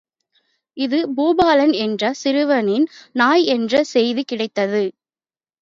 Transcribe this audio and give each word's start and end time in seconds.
இது 0.77 0.99
பூபாலன் 1.17 1.73
என்ற 1.81 2.11
சிறுவனின் 2.13 2.87
நாய் 3.13 3.45
என்ற 3.47 3.83
செய்தி 3.83 4.23
கிடைத்தது. 4.23 4.83